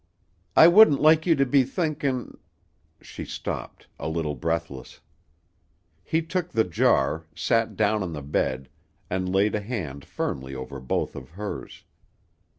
[0.55, 2.35] "I wouldn't like you to be thinkin'"
[3.01, 4.99] She stopped, a little breathless.
[6.03, 8.67] He took the jar, sat down on the bed,
[9.11, 11.83] and laid a hand firmly over both of hers.